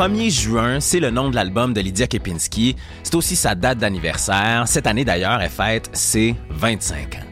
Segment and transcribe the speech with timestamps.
[0.00, 2.74] 1er juin, c'est le nom de l'album de Lydia Kepinski.
[3.02, 4.66] C'est aussi sa date d'anniversaire.
[4.66, 7.29] Cette année d'ailleurs, elle fête ses 25 ans.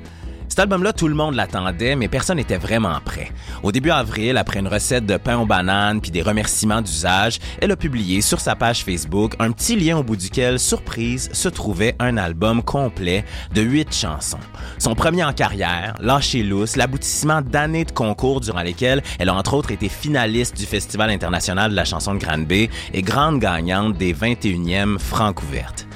[0.59, 3.31] Cet album-là, tout le monde l'attendait, mais personne n'était vraiment prêt.
[3.63, 7.71] Au début avril, après une recette de pain aux bananes puis des remerciements d'usage, elle
[7.71, 11.95] a publié sur sa page Facebook un petit lien au bout duquel, surprise, se trouvait
[12.01, 13.25] un album complet
[13.55, 14.41] de huit chansons.
[14.79, 19.55] Son premier en carrière, Lâcher lousse, l'aboutissement d'années de concours durant lesquels elle a entre
[19.55, 24.13] autres été finaliste du Festival international de la chanson de Grande-Bay et grande gagnante des
[24.13, 25.87] 21e Francs ouvertes.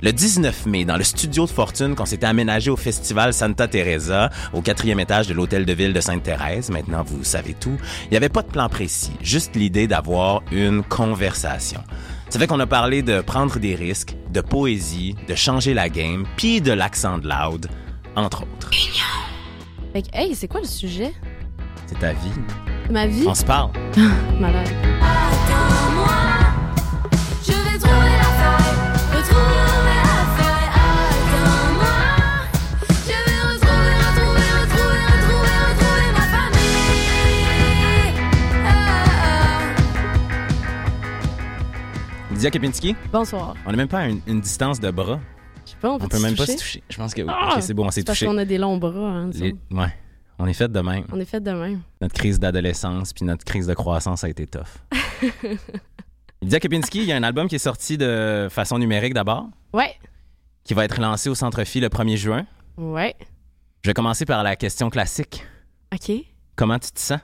[0.00, 4.30] Le 19 mai, dans le studio de fortune qu'on s'était aménagé au festival Santa Teresa,
[4.52, 8.16] au quatrième étage de l'hôtel de ville de Sainte-Thérèse, maintenant vous savez tout, il n'y
[8.16, 11.82] avait pas de plan précis, juste l'idée d'avoir une conversation.
[12.28, 16.24] Ça fait qu'on a parlé de prendre des risques, de poésie, de changer la game,
[16.36, 17.66] puis de l'accent de loud,
[18.14, 18.70] entre autres.
[19.92, 21.12] Fait que, hey, c'est quoi le sujet?
[21.86, 22.30] C'est ta vie.
[22.88, 23.24] Ma vie?
[23.26, 23.72] On se parle.
[24.38, 24.68] Malade.
[42.38, 43.56] Lydia Kepinski, Bonsoir.
[43.66, 45.18] on n'est même pas à une, une distance de bras.
[45.66, 46.84] Je sais pas, on peut, On peut même pas se toucher?
[46.88, 47.28] Je pense que oui.
[47.28, 47.60] Ah!
[47.60, 48.26] C'est bon, on s'est C'est parce touché.
[48.30, 49.30] qu'on a des longs bras, hein.
[49.34, 49.92] Les- Ouais.
[50.38, 51.02] On est fait de même.
[51.12, 51.80] On est fait de même.
[52.00, 54.68] Notre crise d'adolescence puis notre crise de croissance a été tough.
[56.42, 59.96] Lydia Kepinski, il y a un album qui est sorti de façon numérique d'abord, Ouais.
[60.62, 62.46] qui va être lancé au Centre Phi le 1er juin.
[62.76, 63.16] Ouais.
[63.84, 65.44] Je vais commencer par la question classique.
[65.92, 66.12] OK.
[66.54, 67.18] Comment tu te sens?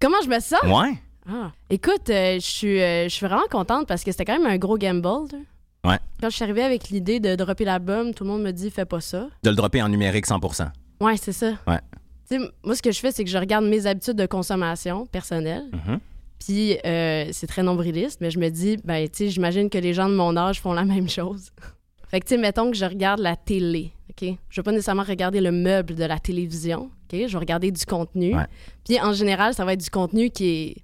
[0.00, 0.60] Comment je me sens?
[0.64, 0.98] Ouais.
[1.30, 1.52] Ah.
[1.70, 4.56] Écoute, euh, je suis euh, je suis vraiment contente parce que c'était quand même un
[4.58, 5.02] gros gamble.
[5.32, 5.38] là.
[5.90, 5.98] Ouais.
[6.20, 8.84] Quand je suis arrivée avec l'idée de dropper l'album, tout le monde me dit fais
[8.84, 9.28] pas ça.
[9.42, 10.68] De le dropper en numérique 100%.
[11.00, 11.52] Ouais, c'est ça.
[11.66, 11.78] Ouais.
[12.28, 15.06] Tu sais, moi, ce que je fais, c'est que je regarde mes habitudes de consommation
[15.06, 15.66] personnelles.
[15.72, 16.00] Mhm.
[16.44, 19.92] Puis euh, c'est très nombriliste, mais je me dis, ben, tu sais, j'imagine que les
[19.94, 21.50] gens de mon âge font la même chose.
[22.08, 24.28] fait que, tu sais, mettons que je regarde la télé, OK?
[24.50, 27.20] Je vais pas nécessairement regarder le meuble de la télévision, OK?
[27.26, 28.34] Je vais regarder du contenu.
[28.36, 28.46] Ouais.
[28.84, 30.76] Puis en général, ça va être du contenu qui est,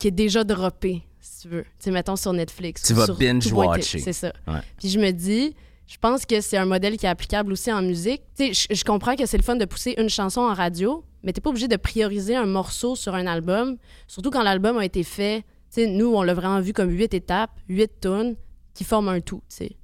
[0.00, 1.62] qui est déjà droppé, si tu veux.
[1.62, 2.82] Tu sais, mettons sur Netflix.
[2.82, 4.00] Tu vas binge-watcher.
[4.00, 4.32] C'est ça.
[4.48, 4.60] Ouais.
[4.78, 5.54] Puis je me dis,
[5.86, 8.22] je pense que c'est un modèle qui est applicable aussi en musique.
[8.36, 11.04] Tu sais, je, je comprends que c'est le fun de pousser une chanson en radio,
[11.22, 13.76] mais t'es pas obligé de prioriser un morceau sur un album,
[14.08, 15.42] surtout quand l'album a été fait.
[15.72, 18.34] Tu sais, nous, on l'a vraiment vu comme huit étapes, huit tunes
[18.74, 19.76] qui forment un tout, tu sais.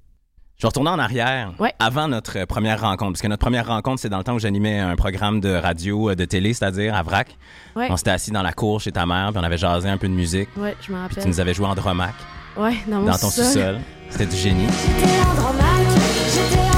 [0.59, 1.75] Je vais retourner en arrière, Ouais.
[1.79, 4.79] avant notre première rencontre, parce que notre première rencontre, c'est dans le temps où j'animais
[4.81, 7.37] un programme de radio, euh, de télé, c'est-à-dire à VRAC.
[7.77, 9.99] Ouais, On s'était assis dans la cour chez ta mère, puis on avait jasé un
[9.99, 11.27] peu de musique, ouais, je me puis tu rappelle.
[11.29, 12.15] nous avais joué en dromac
[12.57, 13.81] Ouais, dans mon dans ton sous-sol.
[14.09, 14.67] C'était du génie.
[14.67, 16.01] J'étais Andromaque,
[16.33, 16.76] j'étais.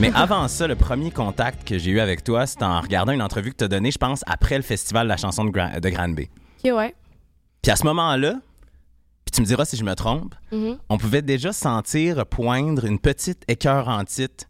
[0.00, 3.20] Mais avant ça, le premier contact que j'ai eu avec toi, c'était en regardant une
[3.22, 5.78] entrevue que tu as donnée, je pense, après le festival de la chanson de, Gra-
[5.78, 6.30] de Grande Bay.
[6.64, 6.94] Ok, ouais.
[7.62, 8.34] Puis à ce moment-là,
[9.24, 10.78] puis tu me diras si je me trompe, Mhm.
[10.88, 14.46] on pouvait déjà sentir poindre une petite écœur en titre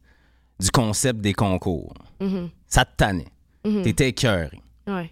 [0.61, 1.95] du concept des concours.
[2.21, 2.51] Mhm.
[2.69, 3.27] Ça te tannait.
[3.67, 3.83] Mhm.
[3.83, 4.61] T'étais écœuré.
[4.87, 5.11] Ouais.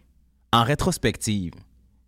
[0.52, 1.52] En rétrospective,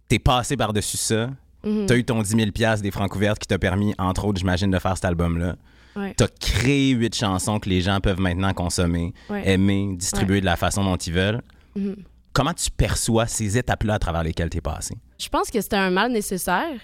[0.09, 1.31] t'es passé par-dessus ça.
[1.63, 4.79] T'as eu ton 10 000 des francs ouvertes qui t'a permis, entre autres, j'imagine, de
[4.79, 5.57] faire cet album-là.
[5.97, 6.15] Ouais.
[6.17, 9.49] T'as créé huit chansons que les gens peuvent maintenant consommer, Ouais.
[9.49, 11.43] aimer, distribuer de la façon dont ils veulent.
[11.77, 11.97] Mhm.
[12.33, 14.95] Comment tu perçois ces étapes-là à travers lesquelles t'es passé?
[15.19, 16.79] Je pense que c'était un mal nécessaire.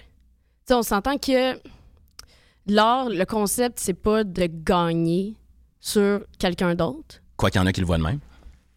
[0.67, 1.57] Tu on s'entend que
[2.67, 5.35] l'art, le concept, c'est pas de gagner
[5.79, 7.21] sur quelqu'un d'autre.
[7.37, 8.19] Quoi qu'il y en a qui le voient de même.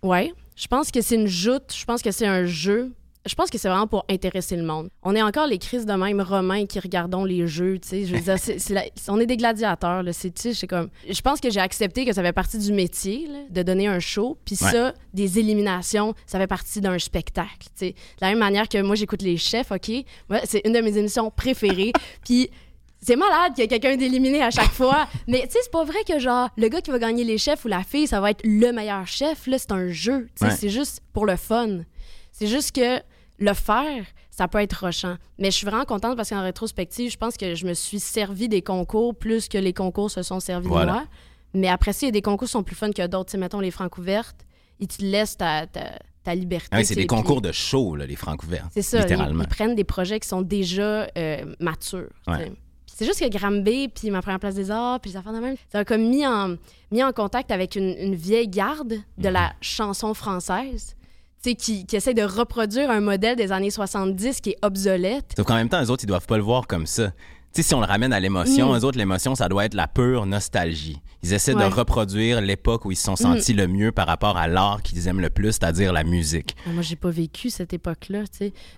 [0.02, 0.32] Ouais.
[0.54, 1.74] Je pense que c'est une joute.
[1.74, 2.92] Je pense que c'est un jeu.
[3.26, 4.88] Je pense que c'est vraiment pour intéresser le monde.
[5.02, 8.04] On est encore les crises de même romains qui regardons les jeux, tu sais.
[8.06, 10.12] Je veux dire, c'est- c'est la- on est des gladiateurs, là.
[10.14, 10.88] C'est, tu sais, c'est comme...
[11.06, 13.98] Je pense que j'ai accepté que ça fait partie du métier, là, de donner un
[14.00, 14.38] show.
[14.46, 14.70] Puis Ouais.
[14.70, 17.90] ça, des éliminations, ça fait partie d'un spectacle, tu sais.
[17.90, 19.90] De la même manière que moi, j'écoute Les Chefs, OK?
[20.44, 21.92] C'est une de mes émissions préférées.
[22.24, 22.48] Puis
[23.02, 25.06] c'est malade qu'il y ait quelqu'un d'éliminé à chaque fois.
[25.28, 27.66] Mais tu sais, c'est pas vrai que genre, le gars qui va gagner les chefs
[27.66, 29.46] ou la fille, ça va être le meilleur chef.
[29.46, 30.28] Là, c'est un jeu.
[30.40, 30.50] Ouais.
[30.58, 31.80] c'est juste pour le fun.
[32.32, 33.00] C'est juste que
[33.40, 35.16] le faire, ça peut être rochant.
[35.38, 38.48] Mais je suis vraiment contente parce qu'en rétrospective, je pense que je me suis servi
[38.48, 40.86] des concours plus que les concours se sont servis Voilà.
[40.86, 41.06] de moi.
[41.54, 43.36] Mais après ça, il y a des concours qui sont plus fun que d'autres.
[43.36, 44.46] Mettons les francs ouvertes,
[44.78, 46.68] ils te laissent ta, ta, ta liberté.
[46.70, 48.68] Ah oui, c'est des concours de show, là, les francs ouverts.
[48.72, 49.42] c'est ça, ils, Littéralement.
[49.42, 52.08] ils prennent des projets qui sont déjà euh, matures.
[52.24, 52.52] tu Ouais.
[52.86, 55.56] C'est juste que Granby, puis ma première place des arts, puis les affaires de même,
[55.72, 56.56] ça a comme mis en,
[56.92, 59.32] mis en contact avec une, une vieille garde de Mhm.
[59.32, 60.94] la chanson française,
[61.42, 65.32] qui, qui essaie de reproduire un modèle des années 70 qui est obsolète.
[65.36, 67.12] Sauf qu'en même temps, eux autres, ils doivent pas le voir comme ça.
[67.52, 68.76] Tu sais, si on le ramène à l'émotion, Mm.
[68.78, 71.00] eux autres, l'émotion, ça doit être la pure nostalgie.
[71.22, 71.68] Ils essaient Ouais.
[71.68, 75.08] de reproduire l'époque où ils se sont sentis le mieux par rapport à l'art qu'ils
[75.08, 76.54] aiment le plus, c'est-à-dire la musique.
[76.66, 78.20] Ah, Moi, j'ai pas vécu cette époque-là.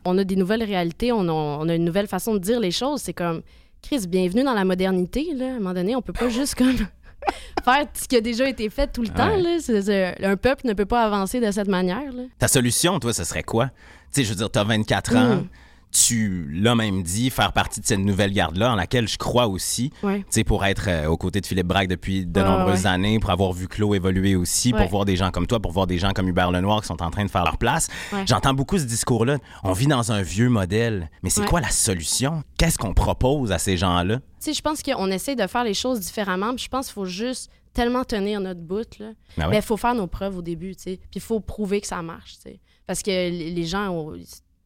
[0.04, 2.70] On a des nouvelles réalités, on a, on a une nouvelle façon de dire les
[2.70, 3.02] choses.
[3.02, 3.42] C'est comme,
[3.82, 5.34] Chris, bienvenue dans la modernité.
[5.34, 5.46] Là.
[5.46, 6.74] À un moment donné, on peut pas juste comme
[7.64, 9.36] faire ce qui a déjà été fait tout le temps.
[9.36, 10.28] Là.
[10.30, 12.12] Un peuple ne peut pas avancer de cette manière.
[12.12, 12.22] Là.
[12.38, 13.66] Ta solution, toi, ce serait quoi?
[13.66, 15.48] Tu sais, je veux dire, t'as 24 ans, Mm.
[15.92, 19.92] Tu l'as même dit, faire partie de cette nouvelle garde-là, en laquelle je crois aussi.
[20.02, 20.20] Ouais.
[20.20, 22.90] Tu sais, pour être euh, aux côtés de Philippe Braque depuis de Ouais, nombreuses ouais.
[22.90, 25.86] années, pour avoir vu Claude évoluer aussi, pour voir des gens comme toi, pour voir
[25.86, 27.88] des gens comme Hubert Lenoir qui sont en train de faire leur place.
[28.26, 29.36] J'entends beaucoup ce discours-là.
[29.64, 31.10] On vit dans un vieux modèle.
[31.22, 32.42] Mais c'est quoi la solution?
[32.58, 34.16] Qu'est-ce qu'on propose à ces gens-là?
[34.16, 36.54] Tu sais, je pense qu'on essaie de faire les choses différemment.
[36.54, 38.98] Puis je pense qu'il faut juste tellement tenir notre bout.
[38.98, 39.12] Là.
[39.36, 40.74] Ben il faut faire nos preuves au début.
[40.74, 40.96] tu sais.
[40.96, 42.34] Puis il faut prouver que ça marche.
[42.36, 42.60] tu sais.
[42.86, 44.14] Parce que les les gens, ont-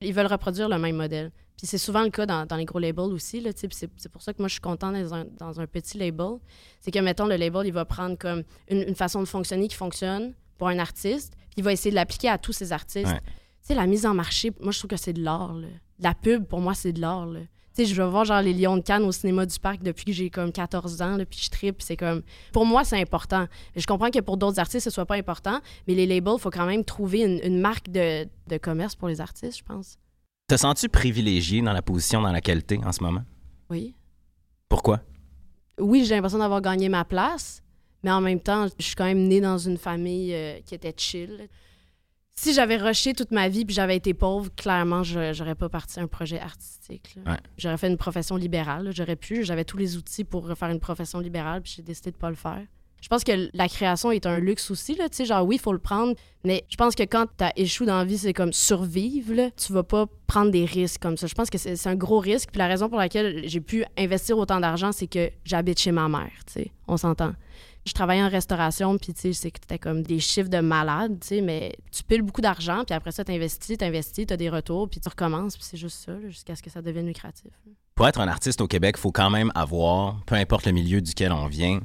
[0.01, 1.31] ils veulent reproduire le même modèle.
[1.57, 3.41] Puis c'est souvent le cas dans, dans les gros labels aussi.
[3.41, 5.97] Là, c'est c'est pour ça que moi, je suis contente dans un, dans un petit
[5.97, 6.37] label.
[6.81, 9.77] C'est que, mettons, le label, il va prendre comme une, une façon de fonctionner qui
[9.77, 13.07] fonctionne pour un artiste, puis il va essayer de l'appliquer à tous ces artistes.
[13.07, 13.21] Ouais.
[13.21, 15.55] Tu sais, la mise en marché, moi, je trouve que c'est de l'art.
[15.55, 15.69] là.
[15.99, 17.27] La pub, pour moi, c'est de l'art.
[17.27, 17.41] là.
[17.77, 20.07] Tu sais, je vais voir genre les Lions de Cannes au cinéma du parc depuis
[20.07, 22.23] que j'ai comme 14 ans, là, puis je tripe, c'est comme...
[22.53, 23.47] Pour moi, c'est important.
[23.75, 26.51] Je comprends que pour d'autres artistes, ce soit pas important, mais les labels, il faut
[26.51, 29.99] quand même trouver une, une marque de, de commerce pour les artistes, je pense.
[30.49, 33.25] Te sens-tu privilégié dans la position dans laquelle t'es en ce moment?
[33.69, 33.95] Oui.
[34.71, 35.01] Pourquoi?
[35.79, 37.63] Oui, j'ai l'impression d'avoir gagné ma place,
[38.03, 40.95] mais en même temps, je suis quand même née dans une famille euh, qui était
[40.97, 41.49] chill.
[42.39, 45.99] Si j'avais rushé toute ma vie puis j'avais été pauvre, clairement, je j'aurais pas parti
[46.01, 47.17] un projet artistique.
[47.27, 47.39] Ouais.
[47.57, 48.91] J'aurais fait une profession libérale.
[48.95, 49.43] J'aurais pu.
[49.43, 52.37] J'avais tous les outils pour faire une profession libérale, puis j'ai décidé de pas le
[52.37, 52.63] faire.
[53.01, 54.97] Je pense que la création est un luxe aussi.
[54.97, 57.45] Là, tu sais, genre, oui, il faut le prendre, mais je pense que quand tu
[57.57, 59.33] échoué dans la vie, c'est comme survivre.
[59.35, 61.27] Là, tu vas pas prendre des risques comme ça.
[61.27, 62.51] Je pense que c'est c'est un gros risque.
[62.51, 66.09] Puis la raison pour laquelle j'ai pu investir autant d'argent, c'est que j'habite chez ma
[66.09, 66.33] mère.
[66.47, 66.73] tu sais.
[66.87, 67.33] On s'entend.
[67.87, 71.19] Je travaillais en restauration, puis tu sais, c'est que c'était comme des chiffres de malade,
[71.21, 74.89] tu sais, mais tu piles beaucoup d'argent, puis après ça, t'investis, t'investis, t'as des retours,
[74.91, 77.53] puis tu recommences, puis c'est juste ça, jusqu'à ce que ça devienne lucratif.
[77.95, 81.01] Pour être un artiste au Québec, il faut quand même avoir, peu importe le milieu
[81.01, 81.81] duquel on vient,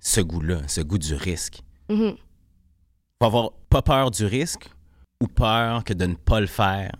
[0.00, 1.60] ce goût-là, ce goût du risque.
[1.88, 2.16] Mhm.
[3.20, 4.68] faut avoir pas peur du risque
[5.20, 6.90] ou peur que de ne pas le faire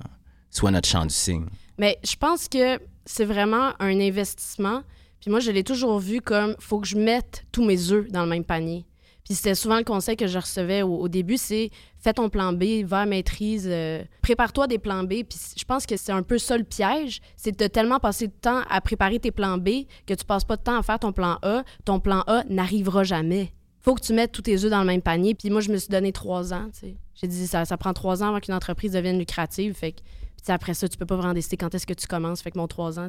[0.50, 1.46] soit notre champ du signe.
[1.78, 4.82] Mais je pense que c'est vraiment un investissement.
[5.20, 8.22] Puis moi, je l'ai toujours vu comme faut que je mette tous mes œufs dans
[8.22, 8.86] le même panier.
[9.24, 12.84] Puis c'était souvent le conseil que je recevais au, début, c'est fais ton plan B,
[12.84, 15.24] va maîtrise, euh, prépare-toi des plans B.
[15.28, 18.32] Puis je pense que c'est un peu ça le piège, c'est de tellement passer de
[18.32, 21.12] temps à préparer tes plans B que tu passes pas de temps à faire ton
[21.12, 21.64] plan A.
[21.84, 23.52] Ton plan A n'arrivera jamais.
[23.80, 25.34] Faut que tu mettes tous tes œufs dans le même panier.
[25.34, 26.68] Puis moi, je me suis donné trois ans.
[27.14, 29.74] J'ai dit ça, ça prend trois ans avant qu'une entreprise devienne lucrative.
[29.74, 30.02] Fait que
[30.46, 32.40] puis après ça, tu peux pas vraiment décider quand est-ce que tu commences.
[32.40, 33.08] Fait que mon trois ans,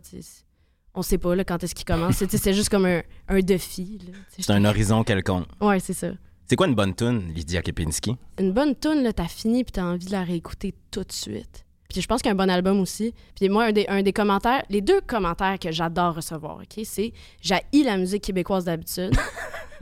[0.94, 2.16] on sait pas là, quand est-ce qu'il commence.
[2.16, 4.00] C'est- juste comme un, un défi.
[4.30, 5.46] C'est un horizon quelconque.
[5.62, 6.10] Ouais, c'est ça.
[6.50, 8.16] C'est quoi une bonne tune, Lydia Kepinski?
[8.40, 11.66] Une bonne tune, là, t'as fini puis t'as envie de la réécouter tout de suite.
[11.90, 13.14] Puis je pense qu'un bon album aussi.
[13.36, 17.14] Puis moi, un des, un des commentaires, les deux commentaires que j'adore recevoir, OK, c'est
[17.42, 19.14] j'haïs la musique québécoise d'habitude.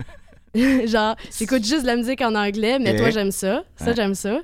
[0.56, 3.64] Genre, j'écoute juste de la musique en anglais, mais toi, j'aime ça.
[3.76, 3.94] Ça, Ouais.
[3.96, 4.40] j'aime ça.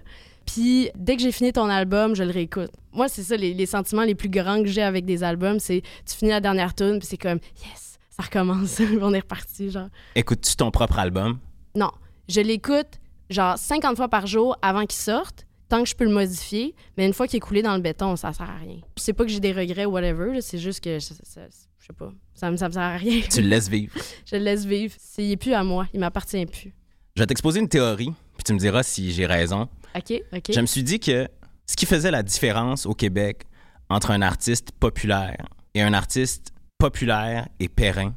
[0.46, 2.72] Puis dès que j'ai fini ton album, je le réécoute.
[2.94, 5.82] Moi, c'est ça, les, les sentiments les plus grands que j'ai avec des albums, c'est
[6.06, 9.90] tu finis la dernière tune, puis c'est comme yes, ça recommence, on est reparti, genre.
[10.16, 11.40] Écoutes-tu ton propre album?
[11.76, 11.92] Non,
[12.28, 16.12] je l'écoute genre 50 fois par jour avant qu'il sorte, tant que je peux le
[16.12, 18.80] modifier, mais une fois qu'il est coulé dans le béton, ça sert à rien.
[18.98, 21.48] C'est pas que j'ai des regrets ou whatever, c'est juste que ça- ça-
[21.80, 23.22] je sais pas, ça me, ça me sert à rien.
[23.32, 23.94] Tu le laisses vivre.
[24.26, 24.94] je le laisse vivre.
[25.00, 26.74] C'est, il est plus à moi, il m'appartient plus.
[27.16, 29.70] Je vais t'exposer une théorie, puis tu me diras si j'ai raison.
[29.96, 30.52] OK, OK.
[30.54, 31.28] Je me suis dit que
[31.72, 33.44] ce qui faisait la différence au Québec
[33.90, 38.14] entre un artiste populaire et un artiste populaire et périn,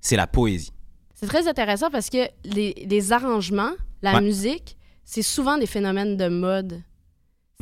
[0.00, 0.72] c'est la poésie.
[1.14, 4.20] C'est très intéressant parce que les, les arrangements, la Ouais.
[4.22, 6.82] musique, c'est souvent des phénomènes de mode.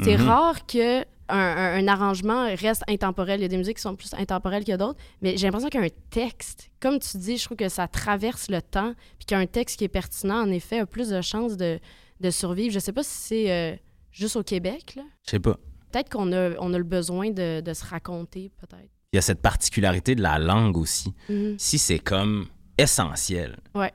[0.02, 0.28] C'est Mhm.
[0.28, 1.04] rare que un,
[1.38, 3.40] un- un arrangement reste intemporel.
[3.40, 5.87] Il y a des musiques qui sont plus intemporelles que d'autres, mais j'ai l'impression qu'un
[6.11, 9.84] texte, comme tu dis, je trouve que ça traverse le temps, puis qu'un texte qui
[9.84, 11.80] est pertinent, en effet, a plus de chances de,
[12.20, 12.72] de survivre.
[12.72, 13.76] Je sais pas si c'est euh,
[14.12, 15.02] juste au Québec, là?
[15.25, 15.57] Je sais pas.
[15.90, 18.88] Peut-être qu'on a, on a le besoin de, de se raconter, peut-être.
[19.12, 21.12] Il y a cette particularité de la langue aussi.
[21.28, 21.57] Mhm.
[21.59, 22.47] Si c'est comme
[22.78, 23.92] essentiel Ouais.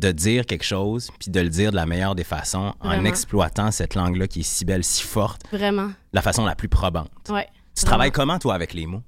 [0.00, 3.70] de dire quelque chose, puis de le dire de la meilleure des façons, en exploitant
[3.70, 5.90] cette langue-là qui est si belle, si forte, Vraiment.
[6.12, 7.10] la façon la plus probante.
[7.28, 7.46] Ouais.
[7.76, 9.02] Tu travailles comment, toi, avec les mots?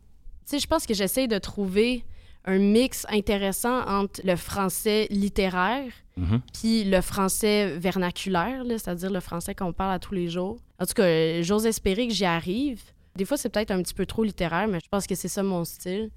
[0.47, 2.05] Tu sais, je pense que j'essaie de trouver
[2.45, 6.40] un mix intéressant entre le français littéraire Mhm.
[6.52, 10.57] puis le français vernaculaire, c'est-à-dire le français qu'on parle à tous les jours.
[10.80, 12.80] En tout cas, j'ose espérer que j'y arrive.
[13.14, 15.45] Des fois, c'est peut-être un petit peu trop littéraire, mais je pense que c'est ça
[15.45, 16.11] mon style.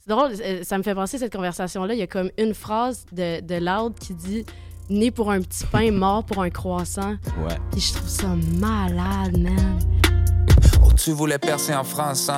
[0.00, 1.94] C'est drôle, euh, ça me fait penser cette conversation-là.
[1.94, 4.44] Il y a comme une phrase de, de Loud qui dit
[4.90, 7.12] Né pour un petit pain, mort pour un croissant.
[7.38, 7.56] Ouais.
[7.70, 9.78] Puis je trouve ça malade, man.
[11.04, 12.32] Tu voulais percer en français,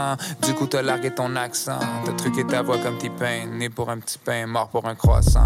[0.44, 1.78] du coup t'as largué ton accent.
[2.04, 4.96] T'as truqué ta voix comme petit pain, né pour un petit pain, mort pour un
[4.96, 5.44] croissant.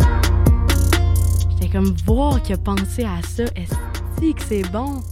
[1.50, 3.42] J'étais comme voir qu'il a pensé à ça.
[3.54, 3.74] Est-ce
[4.32, 5.02] que c'est bon?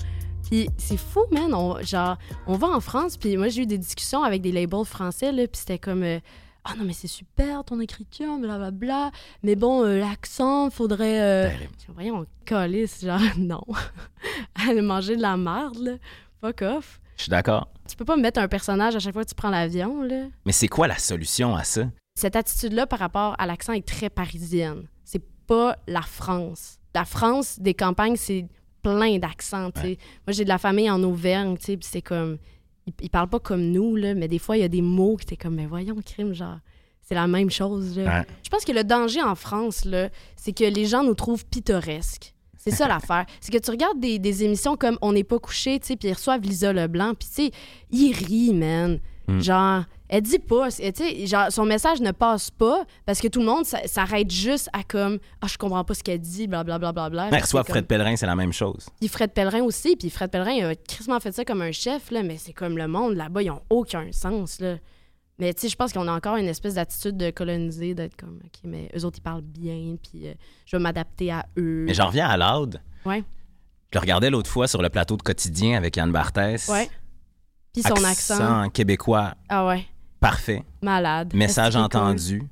[0.49, 1.53] Puis c'est fou, man.
[1.53, 4.87] On, genre, on va en France, puis moi, j'ai eu des discussions avec des labels
[4.87, 6.03] français, là, puis c'était comme...
[6.03, 6.19] euh,
[6.65, 9.11] ah non, mais c'est super ton écriture, blablabla.
[9.43, 11.21] Mais bon, euh, l'accent, faudrait.
[11.21, 11.73] euh, Terrible.
[11.95, 13.61] Voyons, calisse, genre, non.
[14.67, 15.93] Aller manger de la marde, là.
[16.41, 17.01] Fuck off.
[17.19, 17.69] Je suis d'accord.
[17.89, 20.29] Tu peux pas me mettre un personnage à chaque fois que tu prends l'avion, là.
[20.47, 21.83] Mais c'est quoi la solution à ça?
[22.15, 24.85] Cette attitude-là par rapport à l'accent est très parisienne.
[25.05, 26.79] C'est pas la France.
[26.95, 28.47] La France, des campagnes, c'est
[28.83, 29.71] plein d'accents.
[29.85, 29.97] Moi,
[30.29, 32.39] j'ai de la famille en Auvergne, tu sais, puis c'est comme...
[32.87, 35.17] Ils, ils parlent pas comme nous, là, mais des fois, il y a des mots
[35.17, 36.59] qui étaient comme, mais voyons, crime, genre...
[37.03, 38.21] C'est la même chose, là.
[38.21, 38.27] Ouais.
[38.45, 42.35] Je pense que le danger en France, là, c'est que les gens nous trouvent pittoresques.
[42.71, 43.25] C'est ça l'affaire.
[43.41, 46.09] C'est que tu regardes des, des émissions comme On n'est pas couché, tu sais, puis
[46.09, 47.51] ils reçoivent Lisa Leblanc, puis tu sais,
[47.91, 49.01] ils rient, man.
[49.29, 49.41] Mm.
[49.41, 53.41] Genre, elle dit pas, tu sais, genre, son message ne passe pas parce que tout
[53.41, 56.93] le monde s'a- s'arrête juste à comme, ah, je comprends pas ce qu'elle dit, blablabla.
[56.93, 58.87] Bla, bla, bla, reçoit Fred Pellerin, c'est la même chose.
[58.99, 62.11] Puis Fred Pellerin aussi, puis Fred Pellerin, il a crissement fait ça comme un chef,
[62.11, 64.77] là, mais c'est comme le monde là-bas, ils ont aucun sens, là.
[65.39, 68.41] Mais tu sais, je pense qu'on a encore une espèce d'attitude de coloniser, d'être comme,
[68.45, 70.35] OK, mais eux autres, ils parlent bien, puis euh,
[70.67, 71.85] je vais m'adapter à eux.
[71.87, 72.81] Mais j'en reviens à Loud.
[73.07, 73.23] Ouais.
[73.93, 76.69] Je le regardais l'autre fois sur le plateau de quotidien avec Yann Barthès.
[76.69, 76.91] Ouais.
[77.73, 78.69] Puis son accent.
[78.71, 79.87] québécois Ah ouais,
[80.21, 80.65] parfait.
[80.83, 81.33] malade.
[81.35, 82.43] Message entendu.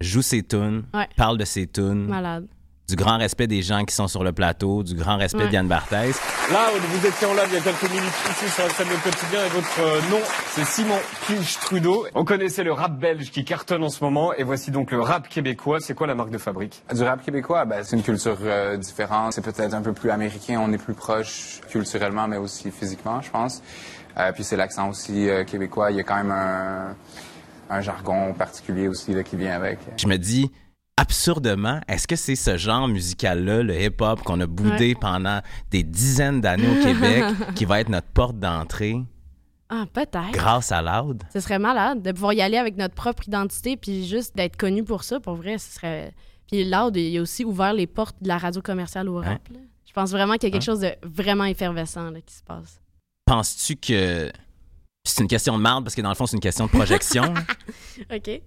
[0.00, 0.84] Joue ses tunes.
[0.92, 1.08] Ouais.
[1.16, 2.06] Parle de ses tunes.
[2.06, 2.46] Malade.
[2.86, 4.82] Du grand respect des gens qui sont sur le plateau.
[4.82, 5.48] Du grand respect Ouais.
[5.48, 6.20] d'Yann Barthès.
[6.52, 8.94] Là, vous étiez en live il y a quelques minutes ici sur la scène de
[9.02, 12.06] quotidien et votre euh, nom, c'est Simon Pige Trudeau.
[12.14, 15.28] On connaissait le rap belge qui cartonne en ce moment et voici donc le rap
[15.30, 15.78] québécois.
[15.80, 16.82] C'est quoi la marque de fabrique?
[16.94, 19.32] Du rap québécois, ben, c'est une culture euh, différente.
[19.32, 20.60] C'est peut-être un peu plus américain.
[20.62, 23.62] On est plus proche culturellement, mais aussi physiquement, je pense.
[24.18, 25.90] Euh, puis c'est l'accent aussi euh, québécois.
[25.90, 26.94] Il y a quand même un,
[27.70, 29.78] un jargon particulier aussi là, qui vient avec.
[29.96, 30.52] Je me dis,
[30.96, 36.40] absurdement, est-ce que c'est ce genre musical-là, le hip-hop, qu'on a boudé pendant des dizaines
[36.40, 37.24] d'années au Québec,
[37.54, 38.96] qui va être notre porte d'entrée?
[39.68, 40.30] Ah, peut-être.
[40.32, 41.24] grâce à Loud?
[41.32, 44.84] Ce serait malade de pouvoir y aller avec notre propre identité, puis juste d'être connu
[44.84, 46.12] pour ça, pour vrai, ce serait...
[46.50, 49.40] Puis Loud, il a aussi ouvert les portes de la radio commerciale au rap.
[49.86, 52.80] Je pense vraiment qu'il y a quelque chose de vraiment effervescent là, qui se passe.
[53.26, 54.30] Penses-tu que.
[55.06, 57.32] C'est une question de marde parce que dans le fond, c'est une question de projection.
[58.12, 58.42] OK.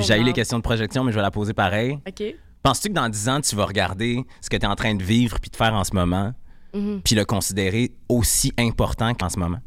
[0.00, 1.98] J'ai eu les questions de projection, mais je vais la poser pareil.
[2.06, 2.22] OK.
[2.62, 5.02] Penses-tu que dans 10 ans, tu vas regarder ce que tu es en train de
[5.02, 6.32] vivre puis de faire en ce moment,
[6.74, 7.00] Mhm.
[7.04, 9.58] puis le considérer aussi important qu'en ce moment?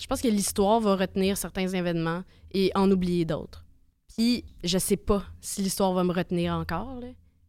[0.00, 3.64] Je pense que l'histoire va retenir certains événements et en oublier d'autres.
[4.16, 7.00] Puis je sais pas si l'histoire va me retenir encore.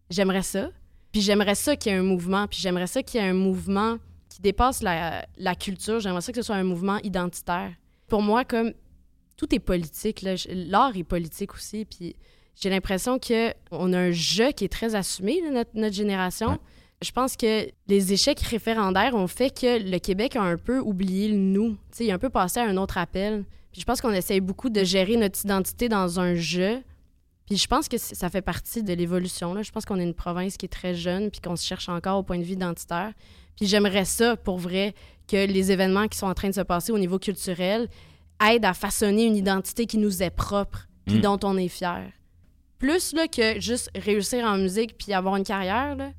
[0.10, 0.70] J'aimerais ça.
[1.12, 2.48] Puis j'aimerais ça qu'il y ait un mouvement.
[2.48, 3.98] Puis j'aimerais ça qu'il y ait un mouvement
[4.30, 6.00] qui dépasse la, la culture.
[6.00, 7.72] J'aimerais ça que ce soit un mouvement identitaire.
[8.08, 8.74] Pour moi, comme
[9.38, 11.86] tout est politique, l'art est politique aussi.
[11.86, 12.15] Puis
[12.56, 16.50] j'ai l'impression qu'on a un jeu qui est très assumé, là, notre, notre génération.
[16.50, 16.60] Ouais.
[17.03, 21.29] Je pense que les échecs référendaires ont fait que le Québec a un peu oublié
[21.29, 21.77] le nous.
[22.00, 23.46] Il a un peu passé à un autre appel.
[23.72, 26.82] Puis je pense qu'on essaye beaucoup de gérer notre identité dans un jeu.
[27.46, 29.62] Puis je pense que ça fait partie de l'évolution.
[29.62, 32.17] Je pense qu'on est une province qui est très jeune puis qu'on se cherche encore
[32.17, 33.13] au point de vue identitaire.
[33.56, 34.96] Puis j'aimerais ça, pour vrai,
[35.27, 37.88] que les événements qui sont en train de se passer au niveau culturel
[38.46, 41.22] aident à façonner une identité qui nous est propre puis Mm.
[41.22, 42.12] dont on est fier.
[42.79, 46.12] Plus là, que juste réussir en musique puis avoir une carrière, là,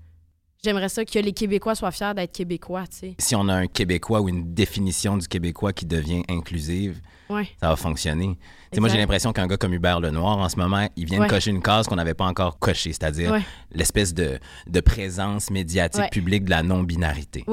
[0.65, 2.85] j'aimerais ça que les Québécois soient fiers d'être Québécois.
[3.19, 7.47] Si on a un Québécois ou une définition du Québécois qui devient inclusive, Ouais.
[7.61, 8.39] ça va fonctionner.
[8.77, 11.27] Moi, j'ai l'impression qu'un gars comme Hubert Lenoir, en ce moment, il vient Ouais.
[11.27, 13.43] de cocher une case qu'on n'avait pas encore cochée, c'est-à-dire Ouais.
[13.71, 17.45] l'espèce de, de présence médiatique publique de la non-binarité.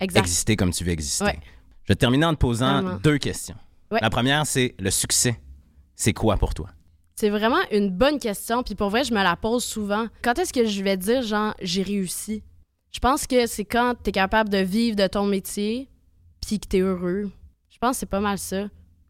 [0.00, 0.20] Exact.
[0.20, 1.38] Exister comme tu veux exister.
[1.84, 2.98] Je vais terminer en te posant Vraiment.
[3.02, 3.56] deux questions.
[3.94, 4.00] Ouais.
[4.02, 5.40] La première, c'est le succès.
[5.94, 6.68] C'est quoi pour toi?
[7.14, 8.64] C'est vraiment une bonne question.
[8.64, 10.08] Puis pour vrai, je me la pose souvent.
[10.22, 12.42] Quand est-ce que je vais dire, genre, j'ai réussi?
[12.90, 15.88] Je pense que c'est quand tu es capable de vivre de ton métier
[16.44, 17.30] puis que tu es heureux.
[17.70, 18.64] Je pense que c'est pas mal ça.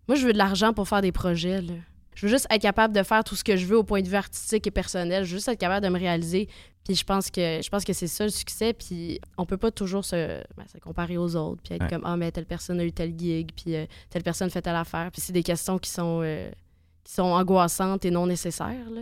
[0.06, 1.62] Moi, je veux de l'argent pour faire des projets.
[1.62, 1.74] Là.
[2.14, 4.08] Je veux juste être capable de faire tout ce que je veux au point de
[4.08, 5.24] vue artistique et personnel.
[5.24, 6.48] Je veux juste être capable de me réaliser.
[6.84, 8.72] Puis je pense que je pense que c'est ça le succès.
[8.74, 10.16] Puis on peut pas toujours se,
[10.56, 11.60] ben, se comparer aux autres.
[11.64, 11.88] Puis être Ouais.
[11.88, 13.50] comme, ah, mais telle personne a eu tel gig.
[13.56, 15.10] Puis euh, telle personne fait telle affaire.
[15.10, 16.50] Puis c'est des questions qui sont, euh,
[17.02, 18.90] qui sont angoissantes et non nécessaires.
[18.90, 19.00] Là.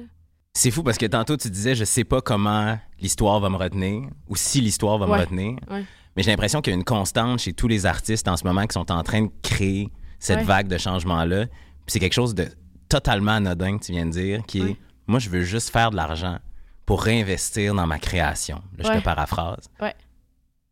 [0.55, 4.03] C'est fou parce que tantôt, tu disais, je sais pas comment l'histoire va me retenir
[4.29, 5.57] ou si l'histoire va me retenir.
[5.71, 5.85] Ouais.
[6.15, 8.67] Mais j'ai l'impression qu'il y a une constante chez tous les artistes en ce moment
[8.67, 9.89] qui sont en train de créer
[10.19, 10.45] cette Ouais.
[10.45, 11.47] vague de changement-là.
[11.47, 12.49] Puis c'est quelque chose de
[12.93, 15.97] totalement anodin que tu viens de dire, qui est moi, je veux juste faire de
[15.97, 16.39] l'argent
[16.87, 18.63] pour réinvestir dans ma création.
[18.79, 18.99] Là, je Ouais.
[19.01, 19.69] te paraphrase.
[19.81, 19.95] Ouais.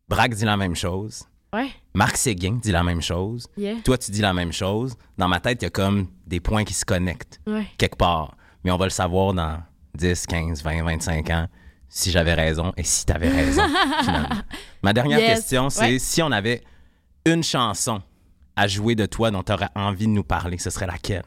[0.07, 1.23] Braque dit la même chose.
[1.53, 3.47] Ouais, Marc Séguin dit la même chose.
[3.57, 4.95] yeah, Toi, tu dis la même chose.
[5.17, 7.67] Dans ma tête, il y a comme des points qui se connectent ouais.
[7.77, 8.37] quelque part.
[8.63, 9.61] Mais on va le savoir dans
[9.95, 11.47] 10, 15, 20, 25 ans
[11.89, 13.63] si j'avais raison et si tu avais raison.
[14.83, 15.39] Ma dernière Yes.
[15.39, 15.99] question, c'est Ouais.
[15.99, 16.63] si on avait
[17.25, 18.01] une chanson
[18.55, 21.25] à jouer de toi dont tu aurais envie de nous parler, ce serait laquelle?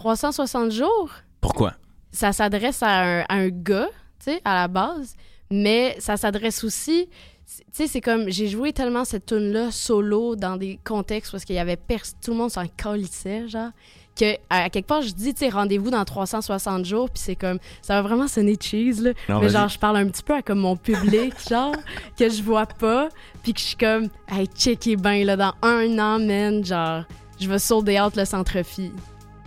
[0.00, 1.10] 360 jours,
[1.42, 1.74] Pourquoi?
[2.10, 5.14] ça s'adresse à un, à un gars, tu sais, à la base,
[5.50, 7.06] mais ça s'adresse aussi,
[7.46, 11.44] tu sais, c'est comme, j'ai joué tellement cette tune là solo dans des contextes parce
[11.44, 13.72] qu'il y avait tout le monde s'en calissait, genre,
[14.18, 17.58] que à, quelque part, je dis, tu sais, rendez-vous dans 360 jours, puis c'est comme,
[17.82, 20.40] ça va vraiment sonner cheese, là, Non, mais genre, je parle un petit peu à
[20.40, 21.76] comme mon public, genre,
[22.18, 23.10] que je vois pas,
[23.42, 27.04] puis que je suis comme, hey, checkez bien, là, dans un an, man, genre,
[27.38, 28.92] je vais solder out le centre-fille.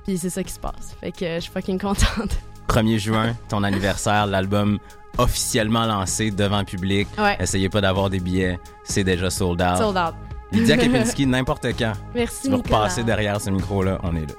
[0.05, 0.95] Puis c'est ça qui se passe.
[1.00, 2.38] Fait que euh, je suis fucking contente.
[2.69, 4.79] 1er juin, ton anniversaire, l'album
[5.17, 7.07] officiellement lancé devant le public.
[7.17, 7.38] Ouais.
[7.39, 9.77] Essayez pas d'avoir des billets, c'est déjà sold out.
[9.77, 10.15] Sold out.
[10.51, 11.93] Lydia Kepinski, n'importe quand.
[12.15, 12.77] Merci, Tu vas Nicolas.
[12.79, 14.33] repasser derrière ce micro-là, on est là.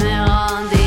[0.00, 0.83] Mais rendez-vous dans